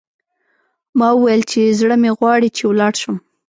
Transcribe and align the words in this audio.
ما 0.97 1.09
وویل 1.13 1.41
چې، 1.51 1.61
زړه 1.79 1.95
مې 2.01 2.11
غواړي 2.17 2.49
چې 2.57 2.63
ولاړ 2.69 2.93
شم. 3.01 3.15